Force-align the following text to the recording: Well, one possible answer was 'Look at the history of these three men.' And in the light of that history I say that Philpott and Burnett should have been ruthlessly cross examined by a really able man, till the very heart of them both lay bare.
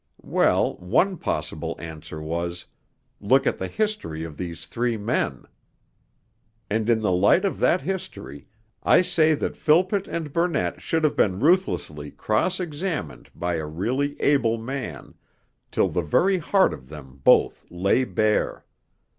Well, 0.25 0.77
one 0.77 1.15
possible 1.17 1.75
answer 1.77 2.19
was 2.19 2.65
'Look 3.19 3.45
at 3.45 3.59
the 3.59 3.67
history 3.67 4.23
of 4.23 4.35
these 4.35 4.65
three 4.65 4.97
men.' 4.97 5.45
And 6.71 6.89
in 6.89 7.01
the 7.01 7.11
light 7.11 7.45
of 7.45 7.59
that 7.59 7.81
history 7.81 8.47
I 8.81 9.03
say 9.03 9.35
that 9.35 9.55
Philpott 9.55 10.07
and 10.07 10.33
Burnett 10.33 10.81
should 10.81 11.03
have 11.03 11.15
been 11.15 11.39
ruthlessly 11.39 12.09
cross 12.09 12.59
examined 12.59 13.29
by 13.35 13.57
a 13.57 13.67
really 13.67 14.19
able 14.19 14.57
man, 14.57 15.13
till 15.69 15.89
the 15.89 16.01
very 16.01 16.39
heart 16.39 16.73
of 16.73 16.89
them 16.89 17.21
both 17.23 17.63
lay 17.69 18.03
bare. 18.03 18.65